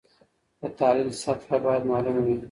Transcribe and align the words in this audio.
د 0.59 0.63
تحلیل 0.77 1.09
سطحه 1.23 1.57
باید 1.65 1.83
معلومه 1.91 2.21
وي. 2.25 2.37